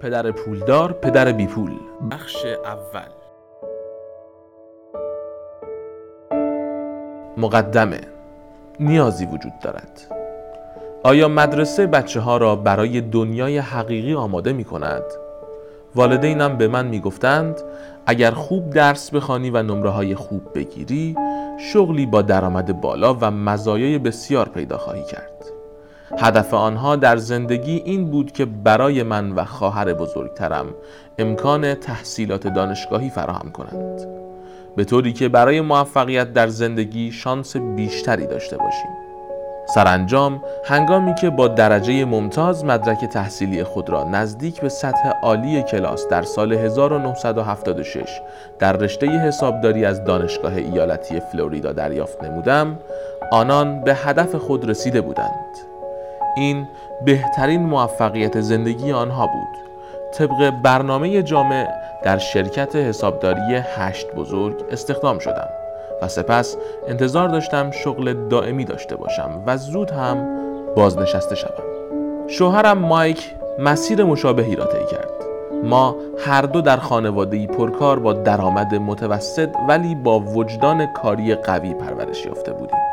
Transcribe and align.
پدر 0.00 0.30
پولدار 0.30 0.92
پدر 0.92 1.32
بی 1.32 1.46
پول 1.46 1.70
بخش 2.10 2.46
اول. 2.64 3.10
مقدمه. 7.36 8.00
نیازی 8.80 9.26
وجود 9.26 9.52
دارد. 9.62 10.00
آیا 11.02 11.28
مدرسه 11.28 11.86
بچه 11.86 12.20
ها 12.20 12.36
را 12.36 12.56
برای 12.56 13.00
دنیای 13.00 13.58
حقیقی 13.58 14.14
آماده 14.14 14.52
می 14.52 14.64
کند؟ 14.64 15.02
والدینم 15.94 16.56
به 16.58 16.68
من 16.68 16.86
می 16.86 17.00
گفتند 17.00 17.60
اگر 18.06 18.30
خوب 18.30 18.70
درس 18.70 19.10
بخوانی 19.10 19.50
و 19.50 19.62
نمره 19.62 19.90
های 19.90 20.14
خوب 20.14 20.42
بگیری 20.54 21.16
شغلی 21.72 22.06
با 22.06 22.22
درآمد 22.22 22.80
بالا 22.80 23.14
و 23.14 23.30
مزایای 23.30 23.98
بسیار 23.98 24.48
پیدا 24.48 24.78
خواهی 24.78 25.04
کرد. 25.04 25.29
هدف 26.18 26.54
آنها 26.54 26.96
در 26.96 27.16
زندگی 27.16 27.82
این 27.84 28.10
بود 28.10 28.32
که 28.32 28.44
برای 28.44 29.02
من 29.02 29.32
و 29.32 29.44
خواهر 29.44 29.94
بزرگترم 29.94 30.66
امکان 31.18 31.74
تحصیلات 31.74 32.46
دانشگاهی 32.46 33.10
فراهم 33.10 33.50
کنند. 33.50 34.06
به 34.76 34.84
طوری 34.84 35.12
که 35.12 35.28
برای 35.28 35.60
موفقیت 35.60 36.32
در 36.32 36.48
زندگی 36.48 37.12
شانس 37.12 37.56
بیشتری 37.56 38.26
داشته 38.26 38.56
باشیم. 38.56 38.90
سرانجام 39.74 40.42
هنگامی 40.64 41.14
که 41.14 41.30
با 41.30 41.48
درجه 41.48 42.04
ممتاز 42.04 42.64
مدرک 42.64 43.04
تحصیلی 43.04 43.64
خود 43.64 43.90
را 43.90 44.04
نزدیک 44.04 44.60
به 44.60 44.68
سطح 44.68 45.08
عالی 45.22 45.62
کلاس 45.62 46.08
در 46.08 46.22
سال 46.22 46.52
1976 46.52 48.20
در 48.58 48.72
رشته 48.72 49.06
حسابداری 49.06 49.84
از 49.84 50.04
دانشگاه 50.04 50.56
ایالتی 50.56 51.20
فلوریدا 51.20 51.72
دریافت 51.72 52.24
نمودم 52.24 52.78
آنان 53.32 53.80
به 53.80 53.94
هدف 53.94 54.34
خود 54.34 54.70
رسیده 54.70 55.00
بودند. 55.00 55.69
این 56.36 56.68
بهترین 57.04 57.62
موفقیت 57.62 58.40
زندگی 58.40 58.92
آنها 58.92 59.26
بود. 59.26 59.70
طبق 60.12 60.50
برنامه 60.50 61.22
جامع 61.22 61.68
در 62.02 62.18
شرکت 62.18 62.76
حسابداری 62.76 63.54
هشت 63.54 64.14
بزرگ 64.14 64.64
استخدام 64.70 65.18
شدم 65.18 65.48
و 66.02 66.08
سپس 66.08 66.56
انتظار 66.88 67.28
داشتم 67.28 67.70
شغل 67.70 68.28
دائمی 68.28 68.64
داشته 68.64 68.96
باشم 68.96 69.42
و 69.46 69.56
زود 69.56 69.90
هم 69.90 70.28
بازنشسته 70.76 71.34
شوم. 71.34 71.64
شوهرم 72.28 72.78
مایک 72.78 73.34
مسیر 73.58 74.04
مشابهی 74.04 74.56
را 74.56 74.64
طی 74.64 74.86
کرد. 74.90 75.10
ما 75.64 75.96
هر 76.26 76.42
دو 76.42 76.60
در 76.60 76.76
خانوادهی 76.76 77.46
پرکار 77.46 77.98
با 77.98 78.12
درآمد 78.12 78.74
متوسط 78.74 79.48
ولی 79.68 79.94
با 79.94 80.20
وجدان 80.20 80.86
کاری 80.86 81.34
قوی 81.34 81.74
پرورش 81.74 82.26
یافته 82.26 82.52
بودیم. 82.52 82.89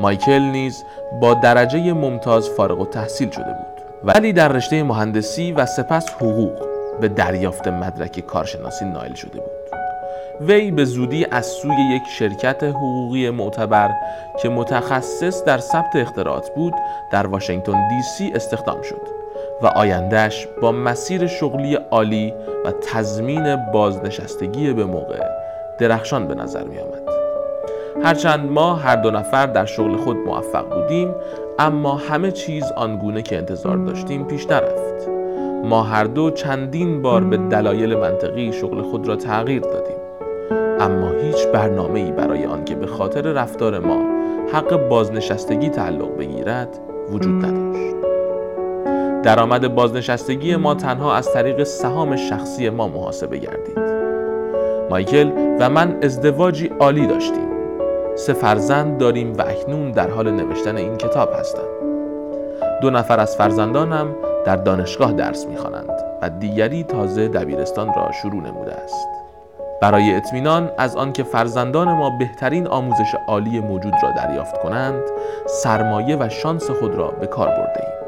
مایکل 0.00 0.42
نیز 0.42 0.84
با 1.20 1.34
درجه 1.34 1.92
ممتاز 1.92 2.48
فارغ 2.48 2.80
و 2.80 2.86
تحصیل 2.86 3.30
شده 3.30 3.44
بود 3.44 3.84
ولی 4.04 4.32
در 4.32 4.48
رشته 4.48 4.82
مهندسی 4.82 5.52
و 5.52 5.66
سپس 5.66 6.08
حقوق 6.10 6.66
به 7.00 7.08
دریافت 7.08 7.68
مدرک 7.68 8.20
کارشناسی 8.20 8.84
نایل 8.84 9.14
شده 9.14 9.40
بود 9.40 9.60
وی 10.40 10.70
به 10.70 10.84
زودی 10.84 11.26
از 11.30 11.46
سوی 11.46 11.74
یک 11.94 12.02
شرکت 12.18 12.64
حقوقی 12.64 13.30
معتبر 13.30 13.90
که 14.42 14.48
متخصص 14.48 15.44
در 15.44 15.58
ثبت 15.58 15.96
اختراعات 15.96 16.54
بود 16.54 16.74
در 17.12 17.26
واشنگتن 17.26 17.88
دی 17.88 18.02
سی 18.02 18.32
استخدام 18.34 18.82
شد 18.82 19.20
و 19.62 19.66
آیندهش 19.66 20.48
با 20.62 20.72
مسیر 20.72 21.26
شغلی 21.26 21.74
عالی 21.74 22.34
و 22.64 22.72
تضمین 22.72 23.56
بازنشستگی 23.72 24.72
به 24.72 24.84
موقع 24.84 25.20
درخشان 25.78 26.28
به 26.28 26.34
نظر 26.34 26.64
می 26.64 26.78
آمد. 26.78 27.09
هرچند 28.04 28.50
ما 28.50 28.74
هر 28.74 28.96
دو 28.96 29.10
نفر 29.10 29.46
در 29.46 29.64
شغل 29.64 29.96
خود 29.96 30.16
موفق 30.16 30.74
بودیم 30.74 31.14
اما 31.58 31.94
همه 31.94 32.30
چیز 32.30 32.64
آنگونه 32.76 33.22
که 33.22 33.36
انتظار 33.36 33.76
داشتیم 33.76 34.24
پیش 34.24 34.46
نرفت 34.46 35.08
ما 35.64 35.82
هر 35.82 36.04
دو 36.04 36.30
چندین 36.30 37.02
بار 37.02 37.24
به 37.24 37.36
دلایل 37.36 37.96
منطقی 37.96 38.52
شغل 38.52 38.82
خود 38.82 39.08
را 39.08 39.16
تغییر 39.16 39.62
دادیم. 39.62 39.96
اما 40.80 41.10
هیچ 41.10 41.46
برنامه 41.46 42.00
ای 42.00 42.12
برای 42.12 42.44
آنکه 42.44 42.74
به 42.74 42.86
خاطر 42.86 43.20
رفتار 43.20 43.78
ما 43.78 44.02
حق 44.52 44.88
بازنشستگی 44.88 45.68
تعلق 45.68 46.16
بگیرد 46.16 46.78
وجود 47.10 47.44
نداشت. 47.44 47.96
درآمد 49.22 49.74
بازنشستگی 49.74 50.56
ما 50.56 50.74
تنها 50.74 51.14
از 51.14 51.32
طریق 51.32 51.62
سهام 51.62 52.16
شخصی 52.16 52.70
ما 52.70 52.88
محاسبه 52.88 53.38
گردید. 53.38 53.78
مایکل 54.90 55.30
و 55.60 55.70
من 55.70 55.98
ازدواجی 56.02 56.70
عالی 56.80 57.06
داشتیم. 57.06 57.49
سه 58.16 58.32
فرزند 58.32 58.98
داریم 58.98 59.32
و 59.38 59.42
اکنون 59.42 59.90
در 59.90 60.10
حال 60.10 60.30
نوشتن 60.30 60.76
این 60.76 60.96
کتاب 60.96 61.32
هستم 61.38 61.68
دو 62.80 62.90
نفر 62.90 63.20
از 63.20 63.36
فرزندانم 63.36 64.14
در 64.44 64.56
دانشگاه 64.56 65.12
درس 65.12 65.46
می‌خوانند 65.46 65.90
و 66.22 66.30
دیگری 66.30 66.84
تازه 66.84 67.28
دبیرستان 67.28 67.94
را 67.94 68.12
شروع 68.12 68.42
نموده 68.42 68.72
است. 68.72 69.08
برای 69.80 70.14
اطمینان 70.14 70.70
از 70.78 70.96
آنکه 70.96 71.22
فرزندان 71.22 71.92
ما 71.92 72.18
بهترین 72.18 72.66
آموزش 72.66 73.14
عالی 73.28 73.60
موجود 73.60 73.94
را 74.02 74.10
دریافت 74.16 74.62
کنند 74.62 75.02
سرمایه 75.46 76.16
و 76.16 76.28
شانس 76.28 76.70
خود 76.70 76.94
را 76.94 77.08
به 77.08 77.26
کار 77.26 77.48
برده 77.48 77.80
ایم. 77.80 78.00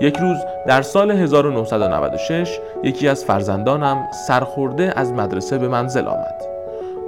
یک 0.00 0.16
روز 0.16 0.36
در 0.66 0.82
سال 0.82 1.10
1996 1.10 2.60
یکی 2.82 3.08
از 3.08 3.24
فرزندانم 3.24 4.08
سرخورده 4.26 4.92
از 4.96 5.12
مدرسه 5.12 5.58
به 5.58 5.68
منزل 5.68 6.08
آمد. 6.08 6.47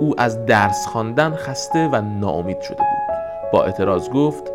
او 0.00 0.14
از 0.18 0.46
درس 0.46 0.86
خواندن 0.86 1.34
خسته 1.34 1.88
و 1.92 2.00
ناامید 2.00 2.60
شده 2.60 2.76
بود. 2.76 3.16
با 3.52 3.64
اعتراض 3.64 4.08
گفت 4.08 4.52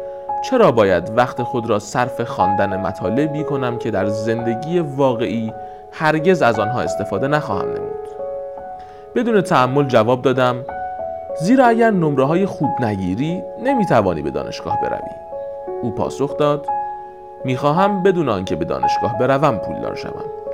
چرا 0.49 0.71
باید 0.71 1.11
وقت 1.17 1.43
خود 1.43 1.69
را 1.69 1.79
صرف 1.79 2.21
خواندن 2.21 2.77
مطالبی 2.77 3.43
کنم 3.43 3.77
که 3.77 3.91
در 3.91 4.05
زندگی 4.05 4.79
واقعی 4.79 5.53
هرگز 5.91 6.41
از 6.41 6.59
آنها 6.59 6.81
استفاده 6.81 7.27
نخواهم 7.27 7.65
نمود؟ 7.65 8.09
بدون 9.15 9.41
تعمل 9.41 9.87
جواب 9.87 10.21
دادم 10.21 10.65
زیرا 11.41 11.65
اگر 11.65 11.91
نمره 11.91 12.23
های 12.23 12.45
خوب 12.45 12.69
نگیری 12.81 13.43
نمی‌توانی 13.63 14.21
به 14.21 14.31
دانشگاه 14.31 14.81
بروی. 14.81 15.09
او 15.81 15.95
پاسخ 15.95 16.37
داد 16.37 16.65
می‌خواهم 17.45 18.03
بدون 18.03 18.29
آنکه 18.29 18.55
به 18.55 18.65
دانشگاه 18.65 19.17
بروم 19.17 19.57
پولدار 19.57 19.95
شوم. 19.95 20.44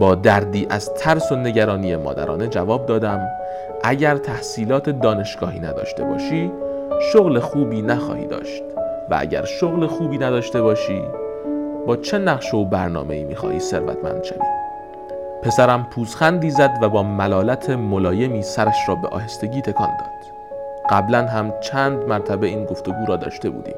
با 0.00 0.14
دردی 0.14 0.66
از 0.70 0.94
ترس 0.94 1.32
و 1.32 1.36
نگرانی 1.36 1.96
مادرانه 1.96 2.46
جواب 2.46 2.86
دادم 2.86 3.28
اگر 3.84 4.16
تحصیلات 4.16 4.90
دانشگاهی 4.90 5.60
نداشته 5.60 6.04
باشی 6.04 6.52
شغل 7.12 7.38
خوبی 7.38 7.82
نخواهی 7.82 8.26
داشت. 8.26 8.62
و 9.10 9.16
اگر 9.18 9.44
شغل 9.44 9.86
خوبی 9.86 10.18
نداشته 10.18 10.62
باشی 10.62 11.02
با 11.86 11.96
چه 11.96 12.18
نقش 12.18 12.54
و 12.54 12.64
برنامه 12.64 13.14
ای 13.14 13.24
می‌خواهی 13.24 13.60
ثروتمند 13.60 14.24
شوی؟ 14.24 14.38
پسرم 15.42 15.86
پوزخندی 15.90 16.50
زد 16.50 16.70
و 16.82 16.88
با 16.88 17.02
ملالت 17.02 17.70
ملایمی 17.70 18.42
سرش 18.42 18.88
را 18.88 18.94
به 18.94 19.08
آهستگی 19.08 19.62
تکان 19.62 19.88
داد. 19.88 20.08
قبلا 20.90 21.26
هم 21.26 21.52
چند 21.60 21.98
مرتبه 22.08 22.46
این 22.46 22.64
گفتگو 22.64 23.06
را 23.06 23.16
داشته 23.16 23.50
بودیم. 23.50 23.76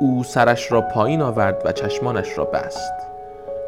او 0.00 0.24
سرش 0.24 0.72
را 0.72 0.80
پایین 0.80 1.22
آورد 1.22 1.62
و 1.64 1.72
چشمانش 1.72 2.38
را 2.38 2.44
بست. 2.44 3.13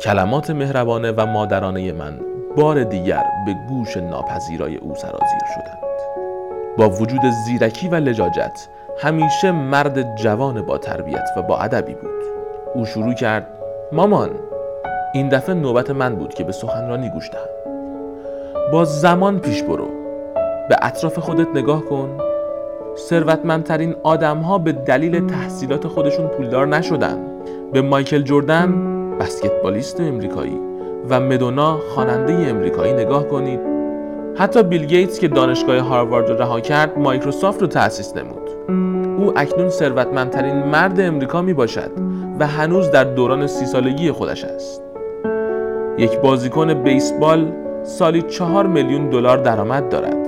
کلمات 0.00 0.50
مهربانه 0.50 1.12
و 1.12 1.26
مادرانه 1.26 1.92
من 1.92 2.20
بار 2.56 2.84
دیگر 2.84 3.24
به 3.46 3.54
گوش 3.68 3.96
ناپذیرای 3.96 4.76
او 4.76 4.94
سرازیر 4.94 5.40
شدند. 5.54 5.78
با 6.76 6.90
وجود 6.90 7.20
زیرکی 7.46 7.88
و 7.88 7.94
لجاجت 7.94 8.68
همیشه 8.98 9.50
مرد 9.50 10.16
جوان 10.16 10.62
با 10.62 10.78
تربیت 10.78 11.28
و 11.36 11.42
با 11.42 11.58
ادبی 11.58 11.94
بود. 11.94 12.10
او 12.74 12.84
شروع 12.84 13.14
کرد 13.14 13.46
مامان 13.92 14.30
این 15.14 15.28
دفعه 15.28 15.54
نوبت 15.54 15.90
من 15.90 16.14
بود 16.14 16.34
که 16.34 16.44
به 16.44 16.52
سخنرانی 16.52 17.10
گوش 17.10 17.30
دهم. 17.30 17.48
با 18.72 18.84
زمان 18.84 19.38
پیش 19.38 19.62
برو. 19.62 19.88
به 20.68 20.76
اطراف 20.82 21.18
خودت 21.18 21.48
نگاه 21.54 21.84
کن. 21.84 22.18
ثروتمندترین 22.96 23.96
آدم 24.02 24.38
ها 24.38 24.58
به 24.58 24.72
دلیل 24.72 25.26
تحصیلات 25.26 25.86
خودشون 25.86 26.26
پولدار 26.26 26.66
نشدن. 26.66 27.18
به 27.72 27.82
مایکل 27.82 28.22
جردن 28.22 28.96
بسکتبالیست 29.21 30.01
امریکایی 30.01 30.60
و 31.10 31.21
مدونا 31.21 31.78
خواننده 31.95 32.33
امریکایی 32.33 32.92
نگاه 32.92 33.28
کنید. 33.28 33.60
حتی 34.36 34.63
بیل 34.63 34.84
گیتس 34.84 35.18
که 35.18 35.28
دانشگاه 35.28 35.78
هاروارد 35.78 36.28
رو 36.28 36.36
رها 36.36 36.60
کرد 36.60 36.98
مایکروسافت 36.98 37.63
رو 37.63 37.66
تأسیس 37.66 38.16
نمود. 38.16 38.51
او 39.18 39.33
اکنون 39.39 39.68
ثروتمندترین 39.68 40.57
مرد 40.57 41.01
امریکا 41.01 41.42
می 41.42 41.54
باشد 41.54 41.91
و 42.41 42.47
هنوز 42.47 42.91
در 42.91 43.04
دوران 43.04 43.47
سی 43.47 43.66
سالگی 43.66 44.10
خودش 44.10 44.45
است. 44.45 44.83
یک 45.98 46.19
بازیکن 46.19 46.74
بیسبال 46.74 47.53
سالی 47.83 48.22
چهار 48.22 48.66
میلیون 48.66 49.10
دلار 49.10 49.39
درآمد 49.39 49.89
دارد 49.89 50.27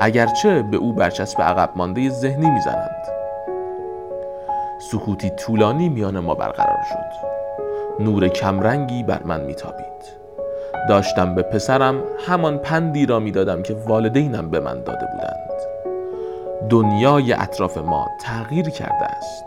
اگرچه 0.00 0.64
به 0.70 0.76
او 0.76 0.92
برچسب 0.92 1.42
عقب 1.42 1.70
مانده 1.76 2.10
ذهنی 2.10 2.50
می‌زنند. 2.50 3.04
سکوتی 4.92 5.30
طولانی 5.30 5.88
میان 5.88 6.18
ما 6.18 6.34
برقرار 6.34 6.78
شد. 6.88 7.33
نور 8.00 8.28
کمرنگی 8.28 9.02
بر 9.02 9.22
من 9.24 9.40
میتابید. 9.40 9.84
داشتم 10.88 11.34
به 11.34 11.42
پسرم 11.42 12.02
همان 12.26 12.58
پندی 12.58 13.06
را 13.06 13.18
می‌دادم 13.18 13.62
که 13.62 13.76
والدینم 13.86 14.50
به 14.50 14.60
من 14.60 14.82
داده 14.82 15.06
بودند. 15.12 15.44
دنیای 16.70 17.32
اطراف 17.32 17.78
ما 17.78 18.06
تغییر 18.20 18.70
کرده 18.70 19.04
است 19.04 19.44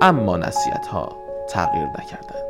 اما 0.00 0.36
نصیحت 0.36 0.86
ها 0.86 1.08
تغییر 1.48 1.84
نکردند. 1.84 2.42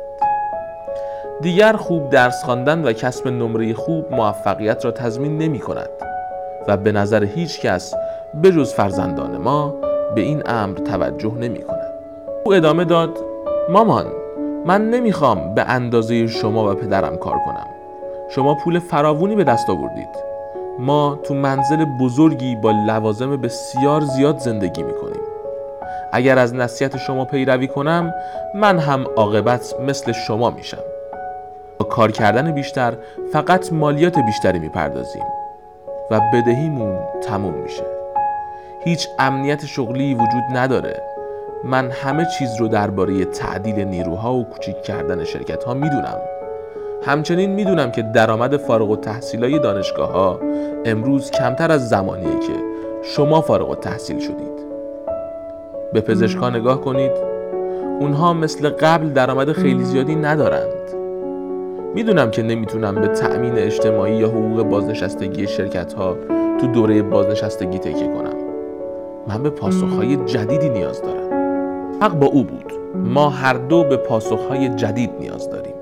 دیگر 1.41 1.73
خوب 1.73 2.09
درس 2.09 2.43
خواندن 2.43 2.85
و 2.85 2.93
کسب 2.93 3.27
نمره 3.27 3.73
خوب 3.73 4.13
موفقیت 4.13 4.85
را 4.85 4.91
تضمین 4.91 5.37
نمی 5.37 5.59
کند 5.59 5.89
و 6.67 6.77
به 6.77 6.91
نظر 6.91 7.23
هیچ 7.23 7.61
کس 7.61 7.93
بجز 8.43 8.73
فرزندان 8.73 9.37
ما 9.37 9.75
به 10.15 10.21
این 10.21 10.43
امر 10.45 10.77
توجه 10.77 11.33
نمی 11.33 11.61
کند 11.61 11.93
او 12.43 12.53
ادامه 12.53 12.85
داد 12.85 13.17
مامان 13.69 14.22
من 14.65 14.89
نمی‌خوام 14.89 15.55
به 15.55 15.61
اندازه 15.61 16.27
شما 16.27 16.71
و 16.71 16.73
پدرم 16.73 17.17
کار 17.17 17.39
کنم. 17.45 17.67
شما 18.29 18.55
پول 18.55 18.79
فراوونی 18.79 19.35
به 19.35 19.43
دست 19.43 19.69
آوردید. 19.69 20.09
ما 20.79 21.19
تو 21.23 21.33
منزل 21.33 21.85
بزرگی 22.01 22.55
با 22.55 22.71
لوازم 22.71 23.37
بسیار 23.37 24.01
زیاد 24.01 24.37
زندگی 24.37 24.83
می‌کنیم. 24.83 25.21
اگر 26.13 26.39
از 26.39 26.55
نصیحت 26.55 26.97
شما 26.97 27.25
پیروی 27.25 27.67
کنم 27.67 28.13
من 28.55 28.79
هم 28.79 29.05
عاقبت 29.17 29.75
مثل 29.87 30.11
شما 30.11 30.49
میشم. 30.49 30.83
با 31.79 31.85
کار 31.85 32.11
کردن 32.11 32.51
بیشتر 32.51 32.93
فقط 33.33 33.73
مالیات 33.73 34.19
بیشتری 34.19 34.59
می‌پردازیم 34.59 35.25
و 36.11 36.19
بدهیمون 36.33 36.99
تموم 37.21 37.53
میشه. 37.53 37.83
هیچ 38.83 39.07
امنیت 39.19 39.65
شغلی 39.65 40.13
وجود 40.13 40.43
نداره. 40.57 41.12
من 41.65 41.89
همه 41.91 42.27
چیز 42.39 42.49
رو 42.59 42.67
درباره 42.67 43.25
تعدیل 43.25 43.79
نیروها 43.79 44.33
و 44.33 44.49
کوچیک 44.49 44.81
کردن 44.81 45.23
شرکت 45.23 45.63
ها 45.63 45.73
می‌دونم. 45.73 46.17
همچنین 47.03 47.51
می‌دونم 47.51 47.91
که 47.91 48.01
درآمد 48.01 48.57
فارغ 48.57 48.89
و 48.89 48.95
تحصیلای 48.95 49.59
دانشگاه 49.59 50.11
ها 50.11 50.39
امروز 50.85 51.31
کمتر 51.31 51.71
از 51.71 51.89
زمانیه 51.89 52.39
که 52.39 52.53
شما 53.03 53.41
فارغ 53.41 53.69
و 53.69 53.75
تحصیل 53.75 54.19
شدید. 54.19 54.63
به 55.93 56.01
پزشکا 56.01 56.49
نگاه 56.49 56.81
کنید. 56.81 57.11
اونها 57.99 58.33
مثل 58.33 58.69
قبل 58.69 59.09
درآمد 59.09 59.51
خیلی 59.51 59.83
زیادی 59.83 60.15
ندارند. 60.15 60.73
می‌دونم 61.95 62.31
که 62.31 62.43
نمی‌تونم 62.43 62.95
به 62.95 63.07
تأمین 63.07 63.57
اجتماعی 63.57 64.15
یا 64.15 64.27
حقوق 64.27 64.63
بازنشستگی 64.63 65.47
شرکت 65.47 65.93
ها 65.93 66.17
تو 66.61 66.67
دوره 66.67 67.01
بازنشستگی 67.01 67.79
تکیه 67.79 68.07
کنم. 68.07 68.35
من 69.27 69.43
به 69.43 69.49
پاسخهای 69.49 70.15
جدیدی 70.15 70.69
نیاز 70.69 71.01
دارم. 71.01 71.22
حق 72.01 72.13
با 72.13 72.27
او 72.27 72.43
بود. 72.43 72.73
ما 72.95 73.29
هر 73.29 73.53
دو 73.53 73.83
به 73.83 73.97
پاسخهای 73.97 74.69
جدید 74.69 75.11
نیاز 75.19 75.49
داریم. 75.49 75.73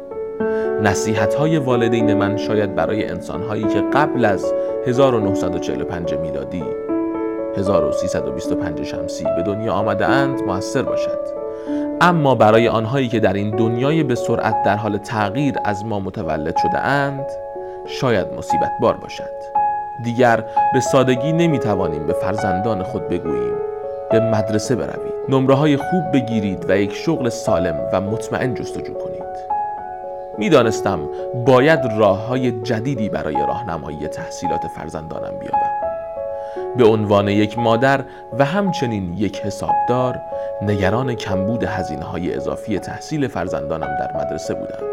نصیحت 0.84 1.34
های 1.34 1.58
والدین 1.58 2.14
من 2.14 2.38
شاید 2.38 2.76
برای 2.76 3.08
انسان 3.08 3.44
هایی 3.44 3.64
که 3.64 3.84
قبل 3.94 4.26
از 4.26 4.54
1945 4.88 6.14
میلادی 6.14 6.64
1325 7.58 8.84
شمسی 8.84 9.24
به 9.24 9.44
دنیا 9.46 9.74
آمده 9.74 10.06
اند 10.06 10.42
موثر 10.42 10.82
باشد. 10.82 11.20
اما 12.02 12.36
برای 12.36 12.68
آنهایی 12.68 13.08
که 13.08 13.20
در 13.20 13.34
این 13.34 13.56
دنیای 13.56 14.04
به 14.04 14.16
سرعت 14.16 14.64
در 14.64 14.76
حال 14.76 14.98
تغییر 14.98 15.56
از 15.66 15.86
ما 15.86 16.00
متولد 16.00 16.58
شده 16.58 16.80
اند 16.80 17.26
شاید 17.86 18.28
مصیبت 18.38 18.72
بار 18.82 18.98
باشد. 18.98 19.62
دیگر 20.04 20.44
به 20.74 20.80
سادگی 20.80 21.34
نمی 21.34 21.60
توانیم 21.60 22.06
به 22.06 22.14
فرزندان 22.14 22.84
خود 22.84 23.08
بگوییم. 23.08 23.71
به 24.12 24.20
مدرسه 24.20 24.76
بروید. 24.76 25.14
نمره 25.30 25.56
های 25.56 25.78
خوب 25.78 26.12
بگیرید 26.14 26.66
و 26.70 26.78
یک 26.78 26.94
شغل 26.94 27.30
سالم 27.30 27.90
و 27.94 28.02
مطمئن 28.02 28.54
جستجو 28.54 28.94
کنید. 28.94 29.22
می‌دانستم 30.38 31.00
باید 31.46 31.80
راه 31.98 32.28
های 32.28 32.62
جدیدی 32.62 33.10
برای 33.10 33.36
راهنمایی 33.36 34.08
تحصیلات 34.08 34.62
فرزندانم 34.76 35.40
بیابم. 35.40 35.72
به 36.78 36.86
عنوان 36.86 37.28
یک 37.28 37.58
مادر 37.58 38.04
و 38.40 38.46
همچنین 38.46 39.14
یک 39.18 39.40
حسابدار 39.40 40.22
نگران 40.62 41.16
کمبود 41.16 41.64
هزینه 41.64 42.04
های 42.04 42.34
اضافی 42.34 42.80
تحصیل 42.80 43.28
فرزندانم 43.28 43.98
در 44.00 44.12
مدرسه 44.16 44.54
بودم. 44.54 44.86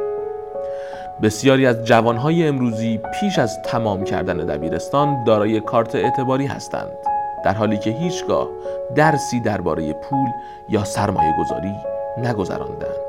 بسیاری 1.23 1.67
از 1.67 1.85
جوانهای 1.85 2.49
امروزی 2.49 3.01
پیش 3.21 3.39
از 3.39 3.63
تمام 3.63 4.05
کردن 4.05 4.37
دبیرستان 4.37 5.25
دارای 5.25 5.61
کارت 5.61 5.95
اعتباری 5.95 6.47
هستند. 6.47 7.08
در 7.45 7.53
حالی 7.53 7.79
که 7.79 7.91
هیچگاه 7.91 8.49
درسی 8.95 9.41
درباره 9.41 9.93
پول 9.93 10.29
یا 10.69 10.85
سرمایه 10.85 11.35
گذاری 11.39 11.75
نگذراندند. 12.19 13.09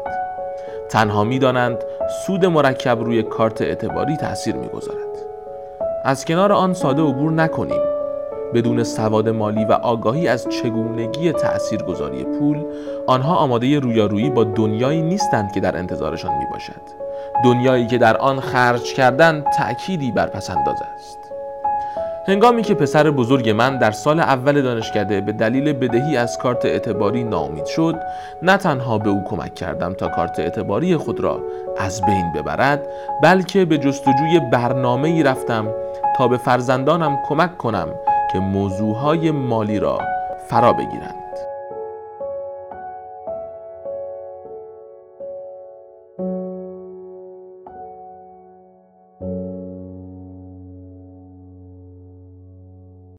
تنها 0.89 1.23
می‌دانند 1.23 1.77
سود 2.25 2.45
مرکب 2.45 2.99
روی 2.99 3.23
کارت 3.23 3.61
اعتباری 3.61 4.17
تاثیر 4.17 4.55
می‌گذارد. 4.55 4.99
از 6.05 6.25
کنار 6.25 6.51
آن 6.51 6.73
ساده 6.73 7.01
عبور 7.01 7.31
نکنیم. 7.31 7.81
بدون 8.53 8.83
سواد 8.83 9.29
مالی 9.29 9.65
و 9.65 9.71
آگاهی 9.71 10.27
از 10.27 10.47
چگونگی 10.49 11.31
تاثیرگذاری 11.31 12.23
پول 12.23 12.65
آنها 13.07 13.35
آماده 13.35 13.79
رویارویی 13.79 14.29
با 14.29 14.43
دنیایی 14.43 15.01
نیستند 15.01 15.51
که 15.51 15.59
در 15.59 15.77
انتظارشان 15.77 16.37
می 16.37 16.45
باشد 16.51 16.81
دنیایی 17.43 17.87
که 17.87 17.97
در 17.97 18.17
آن 18.17 18.39
خرج 18.39 18.93
کردن 18.93 19.43
تأکیدی 19.57 20.11
بر 20.11 20.27
پسنداز 20.27 20.81
است. 20.95 21.28
هنگامی 22.29 22.61
که 22.61 22.73
پسر 22.73 23.11
بزرگ 23.11 23.49
من 23.49 23.77
در 23.77 23.91
سال 23.91 24.19
اول 24.19 24.61
دانشکده 24.61 25.21
به 25.21 25.31
دلیل 25.31 25.73
بدهی 25.73 26.17
از 26.17 26.37
کارت 26.37 26.65
اعتباری 26.65 27.23
ناامید 27.23 27.65
شد 27.65 27.95
نه 28.41 28.57
تنها 28.57 28.97
به 28.97 29.09
او 29.09 29.23
کمک 29.23 29.55
کردم 29.55 29.93
تا 29.93 30.07
کارت 30.07 30.39
اعتباری 30.39 30.97
خود 30.97 31.19
را 31.19 31.39
از 31.77 32.01
بین 32.01 32.33
ببرد 32.33 32.87
بلکه 33.23 33.65
به 33.65 33.77
جستجوی 33.77 34.39
برنامه 34.51 35.07
ای 35.07 35.23
رفتم 35.23 35.67
تا 36.17 36.27
به 36.27 36.37
فرزندانم 36.37 37.19
کمک 37.27 37.57
کنم 37.57 37.87
که 38.31 38.39
موضوعهای 38.39 39.31
مالی 39.31 39.79
را 39.79 39.99
فرا 40.49 40.73
بگیرند. 40.73 41.28